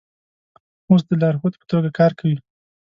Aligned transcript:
اوس 0.89 1.01
د 1.09 1.11
لارښود 1.21 1.53
په 1.59 1.65
توګه 1.71 1.89
کار 1.99 2.11
کوي. 2.19 2.37